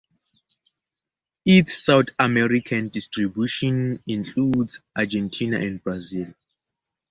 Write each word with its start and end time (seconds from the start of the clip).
Its 1.45 1.85
South 1.85 2.07
American 2.17 2.89
distribution 2.89 4.01
includes 4.07 4.79
Argentina 4.97 5.59
and 5.59 5.83
Brazil. 5.83 6.33